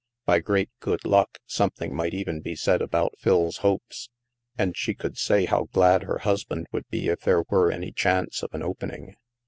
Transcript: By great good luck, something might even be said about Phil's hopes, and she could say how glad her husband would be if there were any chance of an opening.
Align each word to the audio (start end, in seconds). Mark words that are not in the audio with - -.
By 0.25 0.39
great 0.39 0.71
good 0.79 1.05
luck, 1.05 1.37
something 1.45 1.93
might 1.95 2.15
even 2.15 2.39
be 2.41 2.55
said 2.55 2.81
about 2.81 3.19
Phil's 3.19 3.57
hopes, 3.57 4.09
and 4.57 4.75
she 4.75 4.95
could 4.95 5.15
say 5.15 5.45
how 5.45 5.65
glad 5.73 6.01
her 6.05 6.17
husband 6.17 6.65
would 6.71 6.87
be 6.89 7.07
if 7.09 7.19
there 7.21 7.43
were 7.51 7.71
any 7.71 7.91
chance 7.91 8.41
of 8.41 8.51
an 8.55 8.63
opening. 8.63 9.13